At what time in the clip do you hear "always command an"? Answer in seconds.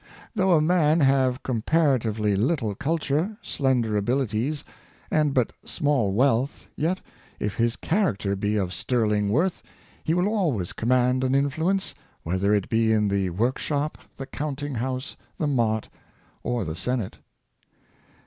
10.27-11.35